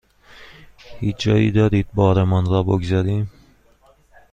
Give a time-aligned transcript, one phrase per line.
[0.99, 3.31] هیچ جایی دارید بارمان را بگذاریم؟